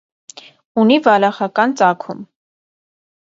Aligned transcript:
Ունի 0.83 0.95
վալախական 1.07 1.77
ծագում։ 1.81 2.25